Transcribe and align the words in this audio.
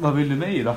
Vad 0.00 0.14
vill 0.14 0.28
du 0.28 0.36
med 0.36 0.54
i 0.54 0.62
då? 0.62 0.74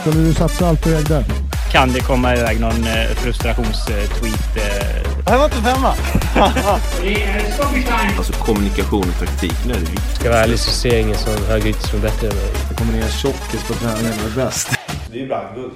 Skulle 0.00 0.24
du 0.24 0.34
satsa 0.34 0.68
allt 0.68 0.82
på 0.82 0.88
ägde? 0.88 1.24
Kan 1.72 1.92
det 1.92 2.00
komma 2.00 2.36
iväg 2.36 2.60
någon 2.60 2.84
eh, 2.84 3.14
frustrationstweet? 3.16 4.56
Eh? 4.56 5.12
Det 5.24 5.30
här 5.30 5.38
var 5.38 5.44
inte 5.44 5.56
femma! 5.56 5.94
Alltså 8.16 8.32
kommunikation 8.32 9.04
och 9.08 9.18
taktik, 9.18 9.54
nu 9.66 9.72
är 9.72 9.76
det 9.76 9.80
viktigt. 9.80 10.14
Ska 10.14 10.24
jag 10.24 10.32
vara 10.32 10.42
ärlig 10.42 10.58
så 10.58 10.70
ser 10.70 10.92
jag 10.92 11.00
ingen 11.00 11.18
som 11.18 11.32
högerytter 11.48 11.88
som 11.88 11.98
är 11.98 12.02
bättre 12.02 12.28
än 12.28 12.34
mig. 12.36 12.50
Det 12.68 12.74
kommer 12.74 12.92
ner 12.92 13.02
en 13.02 13.10
tjockis 13.10 13.68
på 13.68 13.74
träningen 13.74 14.12
och 14.24 14.30
är 14.30 14.44
bäst. 14.44 14.70
Det 15.10 15.18
är 15.18 15.20
ju 15.20 15.28
brandguld. 15.28 15.72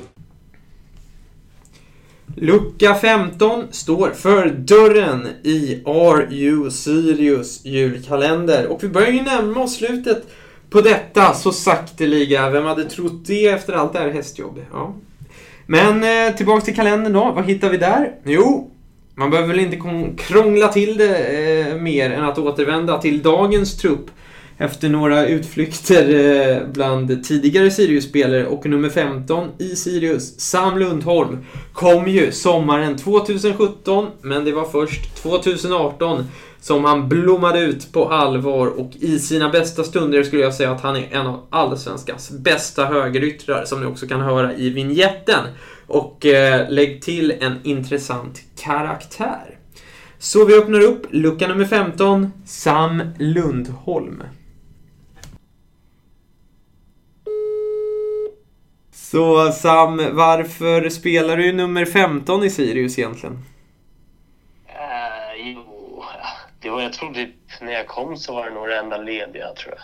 Lucka 2.37 2.95
15 2.95 3.65
står 3.71 4.11
för 4.11 4.51
dörren 4.51 5.29
i 5.43 5.83
RU 5.85 6.71
Sirius 6.71 7.65
julkalender. 7.65 8.67
Och 8.67 8.85
vi 8.85 8.89
börjar 8.89 9.11
ju 9.11 9.23
närma 9.23 9.61
oss 9.61 9.77
slutet 9.77 10.23
på 10.71 10.81
detta 10.81 11.35
så 11.35 11.53
sakteliga. 11.53 12.51
Vem 12.51 12.65
hade 12.65 12.85
trott 12.85 13.27
det 13.27 13.47
efter 13.47 13.73
allt 13.73 13.93
det 13.93 13.99
här 13.99 14.11
hästjobbet? 14.11 14.65
Ja. 14.73 14.95
Men 15.67 16.05
eh, 16.05 16.37
tillbaks 16.37 16.65
till 16.65 16.77
kalendern 16.77 17.13
då. 17.13 17.33
Vad 17.35 17.45
hittar 17.45 17.71
vi 17.71 17.77
där? 17.77 18.13
Jo, 18.25 18.71
man 19.15 19.31
behöver 19.31 19.49
väl 19.49 19.61
inte 19.61 19.81
krångla 20.17 20.69
till 20.69 20.97
det 20.97 21.19
eh, 21.19 21.77
mer 21.77 22.11
än 22.11 22.25
att 22.25 22.39
återvända 22.39 22.99
till 22.99 23.23
dagens 23.23 23.77
trupp 23.77 24.11
efter 24.59 24.89
några 24.89 25.27
utflykter 25.27 26.15
eh, 26.15 26.69
bland 26.73 27.25
tidigare 27.25 27.71
Sirius-spelare 27.71 28.47
och 28.47 28.67
nummer 28.67 28.89
15 28.89 29.49
i 29.59 29.77
Sirius, 29.77 30.41
Sam 30.41 30.79
Lundholm, 30.79 31.39
kom 31.73 32.09
ju 32.09 32.33
sommaren 32.33 32.97
2017, 32.97 34.07
men 34.23 34.45
det 34.45 34.53
var 34.53 34.65
först 34.65 35.17
2018 35.17 36.25
som 36.61 36.85
han 36.85 37.09
blommade 37.09 37.61
ut 37.61 37.93
på 37.93 38.09
allvar 38.09 38.67
och 38.67 38.91
i 39.01 39.19
sina 39.19 39.49
bästa 39.49 39.85
stunder 39.85 40.23
skulle 40.23 40.43
jag 40.43 40.55
säga 40.55 40.71
att 40.71 40.81
han 40.81 40.97
är 40.97 41.09
en 41.13 41.27
av 41.27 41.47
allsvenskans 41.51 42.31
bästa 42.31 42.85
högeryttrar 42.85 43.65
som 43.65 43.81
ni 43.81 43.87
också 43.87 44.07
kan 44.07 44.21
höra 44.21 44.55
i 44.55 44.71
vignetten. 44.71 45.41
Och 45.87 46.27
eh, 46.27 46.71
lägg 46.71 47.03
till 47.03 47.35
en 47.41 47.59
intressant 47.63 48.43
karaktär. 48.61 49.59
Så 50.19 50.45
vi 50.45 50.55
öppnar 50.55 50.81
upp 50.81 51.07
lucka 51.11 51.49
nummer 51.49 51.65
15, 51.65 52.33
Sam 52.47 53.03
Lundholm. 53.19 54.23
Så 59.17 59.53
Sam, 59.53 59.97
varför 60.13 60.89
spelar 60.89 61.37
du 61.37 61.53
nummer 61.53 61.85
15 61.85 62.45
i 62.45 62.51
Sirius 62.51 62.99
egentligen? 62.99 63.35
Uh, 64.69 65.53
jo, 65.53 66.05
det 66.61 66.71
var, 66.71 66.83
jag 66.83 66.93
tror 66.93 67.15
typ 67.15 67.35
när 67.61 67.73
jag 67.73 67.87
kom 67.87 68.17
så 68.17 68.35
var 68.35 68.45
det 68.45 68.55
nog 68.55 68.69
det 68.69 68.79
enda 68.79 68.97
lediga 68.97 69.53
tror 69.55 69.75
jag. 69.75 69.83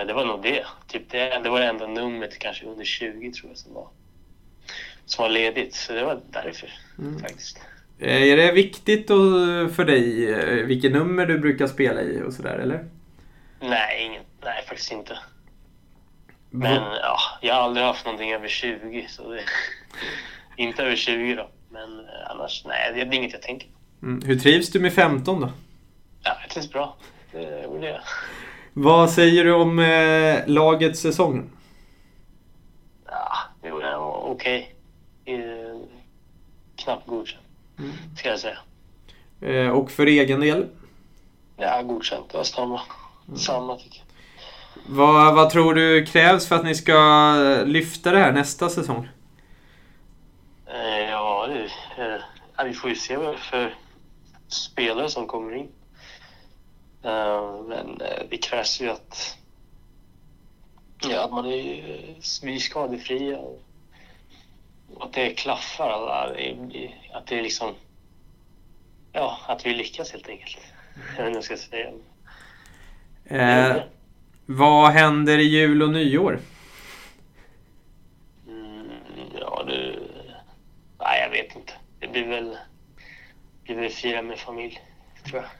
Eh, 0.00 0.06
det 0.06 0.12
var 0.12 0.24
nog 0.24 0.42
det. 0.42 0.64
Typ 0.88 1.10
det, 1.10 1.40
det 1.44 1.50
var 1.50 1.60
det 1.60 1.66
enda 1.66 1.86
numret 1.86 2.38
kanske 2.38 2.66
under 2.66 2.84
20 2.84 3.32
tror 3.32 3.50
jag 3.50 3.58
som 3.58 3.74
var, 3.74 3.88
som 5.06 5.22
var 5.22 5.28
ledigt. 5.28 5.74
Så 5.74 5.92
det 5.92 6.04
var 6.04 6.20
därför 6.30 6.70
faktiskt. 7.20 7.58
Eh, 7.98 8.22
Är 8.22 8.36
det 8.36 8.52
viktigt 8.52 9.06
för 9.76 9.84
dig 9.84 10.64
vilket 10.64 10.92
nummer 10.92 11.26
du 11.26 11.38
brukar 11.38 11.66
spela 11.66 12.02
i 12.02 12.22
och 12.26 12.32
sådär 12.32 12.58
eller? 12.58 12.84
Nej, 13.60 14.06
ingen, 14.06 14.22
nej 14.44 14.64
faktiskt 14.68 14.92
inte. 14.92 15.18
Men 16.56 16.82
ja, 16.82 17.18
jag 17.40 17.54
har 17.54 17.60
aldrig 17.60 17.86
haft 17.86 18.04
någonting 18.04 18.32
över 18.32 18.48
20 18.48 19.06
så 19.08 19.30
det, 19.30 19.40
inte 20.62 20.82
över 20.82 20.96
20 20.96 21.34
då. 21.34 21.48
Men 21.70 21.98
eh, 22.00 22.30
annars, 22.30 22.64
nej 22.64 22.92
det 22.94 23.00
är 23.00 23.14
inget 23.14 23.32
jag 23.32 23.42
tänker 23.42 23.68
på. 23.68 24.06
Mm. 24.06 24.22
Hur 24.22 24.38
trivs 24.38 24.70
du 24.70 24.80
med 24.80 24.92
15 24.92 25.40
då? 25.40 25.52
Ja, 26.22 26.36
det 26.48 26.54
känns 26.54 26.70
bra. 26.70 26.96
Det 27.32 27.62
gjorde 27.62 27.86
jag. 27.86 28.00
Vad 28.72 29.10
säger 29.10 29.44
du 29.44 29.52
om 29.52 29.78
eh, 29.78 30.46
lagets 30.46 31.00
säsong? 31.00 31.50
Ja, 33.06 33.36
det 33.62 33.68
jag 33.68 34.30
okej. 34.30 34.74
Eh, 35.24 35.80
Knappt 36.76 37.06
godkänt, 37.06 37.42
ska 38.16 38.28
jag 38.28 38.40
säga. 38.40 38.58
Eh, 39.40 39.68
och 39.68 39.90
för 39.90 40.06
egen 40.06 40.40
del? 40.40 40.66
Ja, 41.56 41.82
godkänt. 41.82 42.28
Det 42.30 42.36
var 42.36 42.44
samma. 42.44 42.80
Samma 43.36 43.76
tycker 43.76 43.98
jag. 43.98 44.03
Vad, 44.86 45.34
vad 45.34 45.50
tror 45.50 45.74
du 45.74 46.06
krävs 46.06 46.48
för 46.48 46.56
att 46.56 46.64
ni 46.64 46.74
ska 46.74 47.34
lyfta 47.64 48.12
det 48.12 48.18
här 48.18 48.32
nästa 48.32 48.68
säsong? 48.68 49.08
Eh, 50.66 51.10
ja, 51.10 51.46
det, 51.46 51.64
eh, 52.02 52.20
ja, 52.56 52.64
vi 52.64 52.72
får 52.72 52.90
ju 52.90 52.96
se 52.96 53.16
vad 53.16 53.38
för 53.38 53.74
spelare 54.48 55.08
som 55.08 55.26
kommer 55.26 55.54
in. 55.54 55.68
Eh, 57.02 57.62
men 57.68 57.98
det 58.30 58.36
krävs 58.36 58.80
ju 58.80 58.90
att, 58.90 59.38
ja, 61.10 61.24
att 61.24 61.32
man 61.32 61.46
är, 61.46 62.04
och 64.94 65.06
att 65.06 65.12
det 65.12 65.30
klaffar. 65.30 65.90
Att 67.12 67.26
det 67.26 67.38
är 67.38 67.42
liksom, 67.42 67.74
ja, 69.12 69.38
att 69.46 69.66
vi 69.66 69.74
lyckas 69.74 70.12
helt 70.12 70.28
enkelt. 70.28 70.58
Jag 70.94 71.02
vet 71.02 71.18
inte 71.18 71.22
vad 71.22 71.36
jag 71.36 71.44
ska 71.44 71.56
säga. 71.56 71.92
Eh, 73.24 73.82
vad 74.46 74.90
händer 74.90 75.38
i 75.38 75.42
jul 75.42 75.82
och 75.82 75.90
nyår? 75.90 76.40
Mm, 78.46 78.90
ja, 79.40 79.64
du... 79.66 80.08
Nej, 80.98 81.20
jag 81.20 81.30
vet 81.30 81.56
inte. 81.56 81.72
Det 82.00 82.08
blir 82.08 82.28
väl... 82.28 82.58
Det 83.66 83.72
blir 83.72 83.82
väl 83.82 83.90
fira 83.90 84.22
med 84.22 84.38
familj, 84.38 84.80
tror 85.24 85.42
jag. 85.42 85.50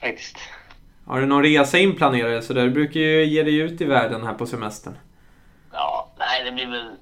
Faktiskt. 0.00 0.38
Har 1.06 1.20
du 1.20 1.26
någon 1.26 1.42
resa 1.42 1.78
inplanerad? 1.78 2.44
Så 2.44 2.52
där? 2.52 2.64
Du 2.64 2.70
brukar 2.70 3.00
ju 3.00 3.24
ge 3.24 3.42
dig 3.42 3.56
ut 3.56 3.80
i 3.80 3.84
världen 3.84 4.26
här 4.26 4.34
på 4.34 4.46
semestern. 4.46 4.94
Ja, 5.72 6.12
nej, 6.18 6.44
det 6.44 6.52
blir 6.52 6.66
väl 6.66 6.96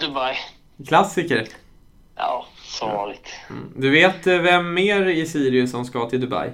Dubai. 0.00 0.36
Klassiker. 0.86 1.48
Ja, 2.16 2.46
som 2.56 2.90
vanligt. 2.90 3.28
Mm. 3.50 3.72
Du 3.76 3.90
vet 3.90 4.26
eh, 4.26 4.38
vem 4.38 4.74
mer 4.74 5.06
i 5.06 5.26
Sirius 5.26 5.70
som 5.70 5.84
ska 5.84 6.10
till 6.10 6.20
Dubai? 6.20 6.50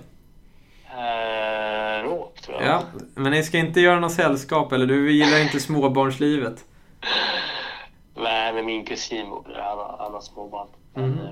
Tror 2.45 2.63
jag. 2.63 2.67
Ja, 2.71 2.83
men 3.15 3.33
ni 3.33 3.43
ska 3.43 3.59
inte 3.59 3.81
göra 3.81 4.01
något 4.01 4.13
sällskap 4.13 4.73
eller? 4.73 4.87
Du 4.87 5.13
gillar 5.13 5.43
inte 5.43 5.61
småbarnslivet? 5.61 6.65
Nej, 8.17 8.53
men 8.53 8.67
min 8.67 8.85
kusin 8.85 9.31
bor 9.31 9.45
där. 9.49 9.61
Han 9.63 9.79
har, 9.79 9.97
han 9.99 10.13
har 10.13 10.21
småbarn. 10.21 10.69
Men, 10.95 11.19
eh, 11.21 11.31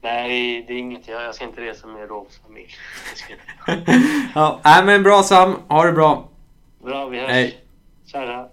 nej, 0.00 0.64
det 0.68 0.72
är 0.72 0.78
inget. 0.78 1.08
Jag, 1.08 1.22
jag 1.22 1.34
ska 1.34 1.44
inte 1.44 1.60
resa 1.60 1.86
med 1.86 2.08
Råps 2.08 2.38
familj. 2.38 2.70
Det 3.10 3.18
ska 3.18 3.32
jag 3.66 3.78
inte. 3.78 3.92
Ja, 4.34 4.60
nej 4.64 4.84
men 4.84 5.02
bra 5.02 5.22
Sam. 5.22 5.56
Ha 5.68 5.84
det 5.84 5.92
bra. 5.92 6.28
Bra, 6.84 7.06
vi 7.06 7.18
hörs. 7.20 7.30
Hej. 7.30 7.64
Tja, 8.06 8.26
tja. 8.26 8.48